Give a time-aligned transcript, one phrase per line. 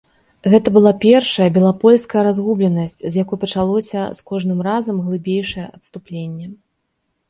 [0.53, 6.45] Гэта была першая белапольская разгубленасць, з якой пачалося з кожным разам глыбейшае адступленне.